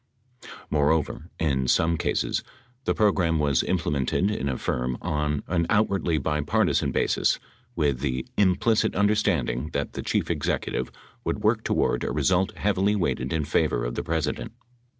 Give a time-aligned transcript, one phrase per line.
[0.71, 2.43] Moreover, in some cases
[2.85, 7.37] the program was imple mented in a firm on an outwardly bipartisan basis,
[7.75, 10.91] with the "implicit understanding that the Chief Executive
[11.23, 14.53] would work toward a result heavily weighted in favor of the President."